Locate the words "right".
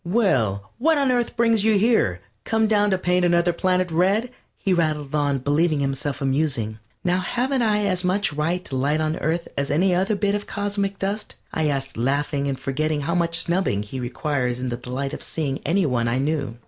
8.33-8.65